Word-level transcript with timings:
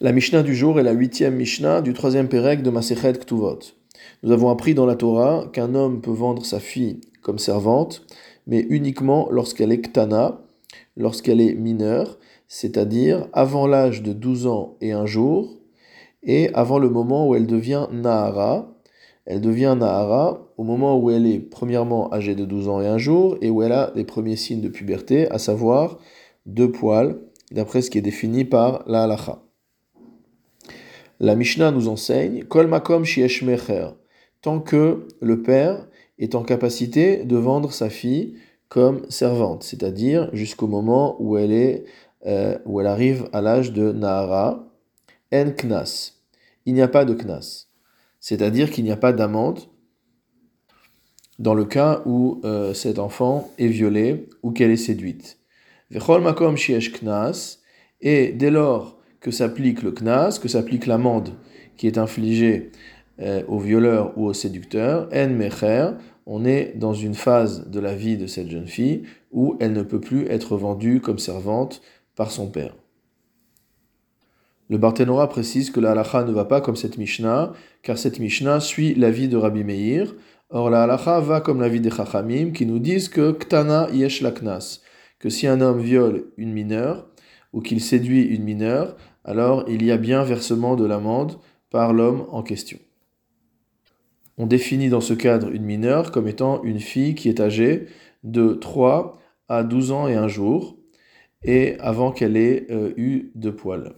La 0.00 0.12
Mishnah 0.12 0.42
du 0.42 0.56
jour 0.56 0.80
est 0.80 0.82
la 0.82 0.92
huitième 0.92 1.36
Mishnah 1.36 1.80
du 1.80 1.92
troisième 1.92 2.28
Pérec 2.28 2.62
de 2.62 2.70
Masechet 2.70 3.12
Ktuvot. 3.12 3.58
Nous 4.22 4.32
avons 4.32 4.48
appris 4.48 4.74
dans 4.74 4.86
la 4.86 4.96
Torah 4.96 5.46
qu'un 5.52 5.74
homme 5.74 6.00
peut 6.00 6.10
vendre 6.10 6.44
sa 6.44 6.58
fille 6.58 7.00
comme 7.20 7.38
servante, 7.38 8.04
mais 8.46 8.66
uniquement 8.68 9.28
lorsqu'elle 9.30 9.70
est 9.70 9.80
ktana, 9.80 10.40
lorsqu'elle 10.96 11.40
est 11.40 11.54
mineure, 11.54 12.18
c'est-à-dire 12.48 13.28
avant 13.32 13.66
l'âge 13.68 14.02
de 14.02 14.12
12 14.12 14.46
ans 14.46 14.76
et 14.80 14.92
un 14.92 15.06
jour, 15.06 15.58
et 16.24 16.52
avant 16.54 16.78
le 16.78 16.88
moment 16.88 17.28
où 17.28 17.36
elle 17.36 17.46
devient 17.46 17.86
Nahara. 17.92 18.74
Elle 19.24 19.40
devient 19.40 19.76
Nahara 19.78 20.48
au 20.56 20.64
moment 20.64 20.98
où 20.98 21.10
elle 21.10 21.26
est 21.26 21.38
premièrement 21.38 22.12
âgée 22.12 22.34
de 22.34 22.44
12 22.44 22.68
ans 22.68 22.80
et 22.80 22.88
un 22.88 22.98
jour, 22.98 23.36
et 23.40 23.50
où 23.50 23.62
elle 23.62 23.72
a 23.72 23.92
les 23.94 24.04
premiers 24.04 24.36
signes 24.36 24.62
de 24.62 24.68
puberté, 24.68 25.30
à 25.30 25.38
savoir 25.38 25.98
deux 26.46 26.72
poils, 26.72 27.20
d'après 27.52 27.82
ce 27.82 27.90
qui 27.90 27.98
est 27.98 28.02
défini 28.02 28.44
par 28.44 28.82
la 28.88 29.04
halacha. 29.04 29.42
La 31.22 31.36
Mishnah 31.36 31.70
nous 31.70 31.86
enseigne 31.86 32.42
Kol 32.42 32.66
makom 32.66 33.04
tant 34.40 34.58
que 34.58 35.06
le 35.20 35.40
père 35.40 35.86
est 36.18 36.34
en 36.34 36.42
capacité 36.42 37.24
de 37.24 37.36
vendre 37.36 37.72
sa 37.72 37.90
fille 37.90 38.34
comme 38.68 39.08
servante, 39.08 39.62
c'est-à-dire 39.62 40.30
jusqu'au 40.32 40.66
moment 40.66 41.14
où 41.20 41.38
elle 41.38 41.52
est 41.52 41.84
euh, 42.26 42.58
où 42.64 42.80
elle 42.80 42.88
arrive 42.88 43.28
à 43.32 43.40
l'âge 43.40 43.72
de 43.72 43.92
Nahara, 43.92 44.68
en 45.32 45.52
knas. 45.52 46.14
Il 46.66 46.74
n'y 46.74 46.82
a 46.82 46.88
pas 46.88 47.04
de 47.04 47.14
knas, 47.14 47.68
c'est-à-dire 48.18 48.68
qu'il 48.72 48.82
n'y 48.82 48.90
a 48.90 48.96
pas 48.96 49.12
d'amende 49.12 49.60
dans 51.38 51.54
le 51.54 51.64
cas 51.64 52.02
où 52.04 52.40
euh, 52.44 52.74
cet 52.74 52.98
enfant 52.98 53.48
est 53.58 53.68
violé 53.68 54.28
ou 54.42 54.50
qu'elle 54.50 54.72
est 54.72 54.76
séduite. 54.76 55.38
Vechol 55.88 56.20
makom 56.20 56.56
knas, 56.56 57.60
et 58.00 58.32
dès 58.32 58.50
lors 58.50 58.98
que 59.22 59.30
s'applique 59.30 59.82
le 59.82 59.92
knas, 59.92 60.38
que 60.42 60.48
s'applique 60.48 60.86
l'amende 60.86 61.30
qui 61.76 61.86
est 61.86 61.96
infligée 61.96 62.70
euh, 63.20 63.42
au 63.48 63.58
violeur 63.58 64.12
ou 64.18 64.26
au 64.26 64.32
séducteur, 64.34 65.08
en 65.14 65.28
mecher, 65.30 65.90
on 66.26 66.44
est 66.44 66.74
dans 66.76 66.92
une 66.92 67.14
phase 67.14 67.68
de 67.68 67.80
la 67.80 67.94
vie 67.94 68.16
de 68.16 68.26
cette 68.26 68.50
jeune 68.50 68.66
fille 68.66 69.04
où 69.30 69.56
elle 69.60 69.72
ne 69.72 69.82
peut 69.82 70.00
plus 70.00 70.26
être 70.26 70.56
vendue 70.56 71.00
comme 71.00 71.18
servante 71.18 71.82
par 72.14 72.30
son 72.30 72.48
père. 72.48 72.74
Le 74.68 74.78
Barthénora 74.78 75.28
précise 75.28 75.70
que 75.70 75.80
la 75.80 75.92
halacha 75.92 76.24
ne 76.24 76.32
va 76.32 76.44
pas 76.44 76.60
comme 76.60 76.76
cette 76.76 76.98
Mishnah, 76.98 77.52
car 77.82 77.98
cette 77.98 78.18
Mishnah 78.18 78.60
suit 78.60 78.94
l'avis 78.94 79.28
de 79.28 79.36
Rabbi 79.36 79.64
Meir. 79.64 80.14
Or, 80.50 80.70
la 80.70 80.84
halacha 80.84 81.20
va 81.20 81.40
comme 81.40 81.60
l'avis 81.60 81.80
des 81.80 81.90
Chachamim 81.90 82.52
qui 82.52 82.66
nous 82.66 82.78
disent 82.78 83.08
que 83.08 83.32
Ktana 83.32 83.88
yesh 83.92 84.22
laknas, 84.22 84.80
que 85.18 85.28
si 85.28 85.46
un 85.46 85.60
homme 85.60 85.80
viole 85.80 86.24
une 86.36 86.52
mineure 86.52 87.08
ou 87.52 87.60
qu'il 87.60 87.80
séduit 87.80 88.22
une 88.22 88.44
mineure, 88.44 88.96
alors 89.24 89.64
il 89.68 89.84
y 89.84 89.90
a 89.90 89.96
bien 89.96 90.22
versement 90.22 90.76
de 90.76 90.84
l'amende 90.84 91.38
par 91.70 91.92
l'homme 91.92 92.26
en 92.30 92.42
question. 92.42 92.78
On 94.38 94.46
définit 94.46 94.88
dans 94.88 95.00
ce 95.00 95.14
cadre 95.14 95.50
une 95.50 95.64
mineure 95.64 96.10
comme 96.10 96.28
étant 96.28 96.62
une 96.62 96.80
fille 96.80 97.14
qui 97.14 97.28
est 97.28 97.40
âgée 97.40 97.86
de 98.24 98.54
3 98.54 99.18
à 99.48 99.62
12 99.62 99.92
ans 99.92 100.08
et 100.08 100.14
un 100.14 100.28
jour, 100.28 100.76
et 101.44 101.76
avant 101.80 102.12
qu'elle 102.12 102.36
ait 102.36 102.66
euh, 102.70 102.92
eu 102.96 103.30
de 103.34 103.50
poils. 103.50 103.94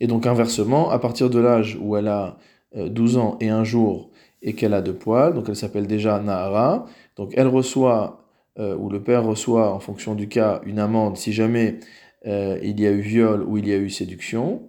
Et 0.00 0.06
donc 0.06 0.26
inversement, 0.26 0.90
à 0.90 0.98
partir 0.98 1.30
de 1.30 1.38
l'âge 1.38 1.78
où 1.80 1.96
elle 1.96 2.08
a 2.08 2.38
12 2.74 3.16
euh, 3.16 3.20
ans 3.20 3.36
et 3.40 3.50
un 3.50 3.64
jour 3.64 4.10
et 4.42 4.54
qu'elle 4.54 4.74
a 4.74 4.82
de 4.82 4.92
poils, 4.92 5.34
donc 5.34 5.48
elle 5.48 5.56
s'appelle 5.56 5.86
déjà 5.86 6.18
Nahara, 6.18 6.86
donc 7.16 7.32
elle 7.36 7.48
reçoit, 7.48 8.24
euh, 8.58 8.76
ou 8.76 8.88
le 8.88 9.02
père 9.02 9.24
reçoit 9.24 9.72
en 9.72 9.80
fonction 9.80 10.14
du 10.14 10.28
cas, 10.28 10.60
une 10.64 10.78
amende 10.78 11.16
si 11.16 11.32
jamais 11.32 11.78
il 12.24 12.80
y 12.80 12.86
a 12.86 12.90
eu 12.90 13.00
viol 13.00 13.42
ou 13.42 13.58
il 13.58 13.68
y 13.68 13.72
a 13.72 13.76
eu 13.76 13.90
séduction. 13.90 14.68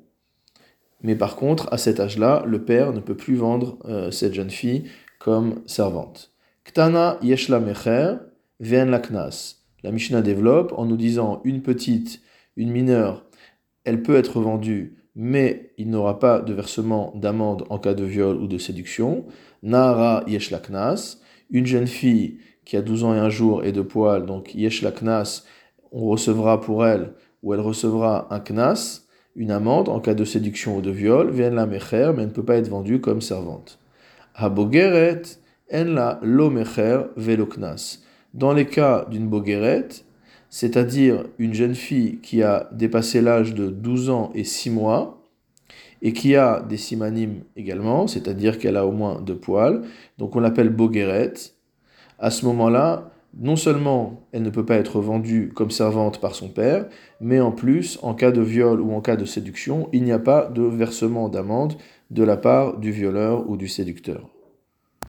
Mais 1.01 1.15
par 1.15 1.35
contre, 1.35 1.67
à 1.73 1.77
cet 1.77 1.99
âge-là, 1.99 2.43
le 2.47 2.63
père 2.63 2.93
ne 2.93 2.99
peut 2.99 3.17
plus 3.17 3.35
vendre 3.35 3.77
cette 4.11 4.33
jeune 4.33 4.49
fille 4.49 4.85
comme 5.19 5.61
servante. 5.65 6.31
Ktana 6.63 7.17
yeshla 7.21 7.59
mecher, 7.59 8.15
ven 8.59 8.89
la 8.89 8.99
knas. 8.99 9.57
La 9.83 9.91
Mishnah 9.91 10.21
développe 10.21 10.73
en 10.77 10.85
nous 10.85 10.95
disant 10.95 11.41
une 11.43 11.61
petite, 11.61 12.21
une 12.55 12.71
mineure, 12.71 13.25
elle 13.83 14.01
peut 14.01 14.15
être 14.15 14.39
vendue, 14.39 14.95
mais 15.13 15.73
il 15.77 15.89
n'aura 15.89 16.19
pas 16.19 16.39
de 16.39 16.53
versement 16.53 17.11
d'amende 17.15 17.65
en 17.69 17.79
cas 17.79 17.93
de 17.93 18.05
viol 18.05 18.37
ou 18.37 18.47
de 18.47 18.57
séduction. 18.57 19.25
Nahara 19.61 20.23
yesh 20.25 20.51
laknas, 20.51 21.17
une 21.49 21.65
jeune 21.65 21.87
fille 21.87 22.39
qui 22.63 22.77
a 22.77 22.81
12 22.81 23.03
ans 23.03 23.13
et 23.13 23.19
un 23.19 23.29
jour 23.29 23.65
et 23.65 23.73
de 23.73 23.81
poils, 23.81 24.25
donc 24.25 24.55
yesh 24.55 24.81
laknas, 24.81 25.43
on 25.91 26.05
recevra 26.05 26.61
pour 26.61 26.85
elle, 26.85 27.13
ou 27.43 27.53
elle 27.53 27.59
recevra 27.59 28.27
un 28.31 28.39
knas, 28.39 29.03
une 29.35 29.51
amende 29.51 29.89
en 29.89 29.99
cas 29.99 30.13
de 30.13 30.25
séduction 30.25 30.77
ou 30.77 30.81
de 30.81 30.91
viol, 30.91 31.29
vient 31.29 31.49
la 31.49 31.65
mecher, 31.65 32.11
mais 32.15 32.23
elle 32.23 32.29
ne 32.29 32.33
peut 32.33 32.45
pas 32.45 32.57
être 32.57 32.69
vendue 32.69 33.01
comme 33.01 33.21
servante. 33.21 33.79
En 34.39 34.49
la 35.71 36.19
lo 36.21 36.49
mecher 36.49 37.01
velo 37.15 37.45
knas 37.45 37.99
dans 38.33 38.53
les 38.53 38.65
cas 38.65 39.05
d'une 39.09 39.27
boguerette, 39.27 40.05
c'est-à-dire 40.49 41.25
une 41.37 41.53
jeune 41.53 41.75
fille 41.75 42.19
qui 42.21 42.43
a 42.43 42.69
dépassé 42.71 43.21
l'âge 43.21 43.53
de 43.53 43.69
12 43.69 44.09
ans 44.09 44.31
et 44.33 44.43
6 44.43 44.69
mois, 44.69 45.19
et 46.01 46.13
qui 46.13 46.35
a 46.35 46.61
des 46.61 46.77
simanimes 46.77 47.43
également, 47.55 48.07
c'est-à-dire 48.07 48.59
qu'elle 48.59 48.75
a 48.75 48.85
au 48.85 48.91
moins 48.91 49.21
deux 49.21 49.37
poils, 49.37 49.83
donc 50.17 50.35
on 50.35 50.39
l'appelle 50.39 50.69
boguerette, 50.69 51.55
à 52.19 52.29
ce 52.29 52.45
moment-là, 52.45 53.11
non 53.37 53.55
seulement 53.55 54.27
elle 54.31 54.43
ne 54.43 54.49
peut 54.49 54.65
pas 54.65 54.75
être 54.75 54.99
vendue 54.99 55.51
comme 55.53 55.71
servante 55.71 56.19
par 56.19 56.35
son 56.35 56.49
père, 56.49 56.87
mais 57.19 57.39
en 57.39 57.51
plus, 57.51 57.99
en 58.01 58.13
cas 58.13 58.31
de 58.31 58.41
viol 58.41 58.81
ou 58.81 58.93
en 58.93 59.01
cas 59.01 59.15
de 59.15 59.25
séduction, 59.25 59.89
il 59.93 60.03
n'y 60.03 60.11
a 60.11 60.19
pas 60.19 60.47
de 60.47 60.63
versement 60.63 61.29
d'amende 61.29 61.73
de 62.11 62.23
la 62.23 62.37
part 62.37 62.77
du 62.77 62.91
violeur 62.91 63.49
ou 63.49 63.57
du 63.57 63.67
séducteur. 63.67 64.32